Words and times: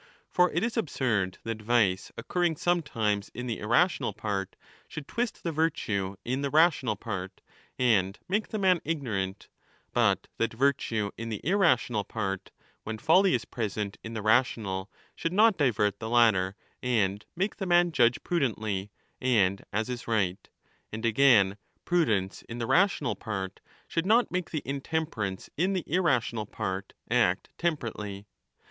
For 0.31 0.49
it 0.51 0.63
is 0.63 0.73
20 0.73 0.79
absurd 0.79 1.37
that 1.43 1.61
vice 1.61 2.11
occurring 2.17 2.55
sometimes 2.55 3.29
in 3.35 3.45
the 3.45 3.59
irrational 3.59 4.13
part 4.13 4.55
should 4.87 5.07
twist 5.07 5.43
the 5.43 5.51
virtue 5.51 6.15
in 6.25 6.41
the 6.41 6.49
rational 6.49 6.95
part 6.95 7.39
and 7.77 8.17
make 8.27 8.47
the 8.47 8.57
man 8.57 8.81
ignorant, 8.83 9.47
but 9.93 10.27
that 10.39 10.53
virtue 10.55 11.11
in 11.19 11.29
the 11.29 11.39
irrational 11.43 12.03
part,^ 12.03 12.49
when 12.83 12.97
folly 12.97 13.33
^ 13.33 13.35
is 13.35 13.45
present^ 13.45 13.97
in 14.03 14.15
the 14.15 14.23
rational, 14.23 14.89
should 15.15 15.33
not 15.33 15.55
divert 15.59 15.99
the 15.99 16.09
latter 16.09 16.55
and 16.81 17.27
make 17.35 17.57
the 17.57 17.67
man 17.67 17.91
judge 17.91 18.23
j)rudently 18.23 18.89
and 19.21 19.63
as 19.71 19.87
is 19.87 20.07
right, 20.07 20.49
and 20.91 21.05
again, 21.05 21.57
prudence 21.85 22.41
in 22.49 22.57
the 22.57 22.65
rational 22.65 23.15
part 23.15 23.59
should 23.87 24.07
not 24.07 24.31
make 24.31 24.49
the 24.49 24.63
intemperance 24.65 25.51
in 25.57 25.73
the 25.73 25.83
irrational 25.85 26.47
part 26.47 26.93
act 27.11 27.49
temperately. 27.59 28.25